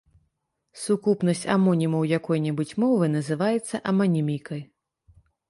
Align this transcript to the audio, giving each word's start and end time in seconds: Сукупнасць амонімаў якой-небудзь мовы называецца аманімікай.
Сукупнасць 0.83 1.43
амонімаў 1.55 2.07
якой-небудзь 2.19 2.73
мовы 2.85 3.11
называецца 3.17 3.83
аманімікай. 3.93 4.61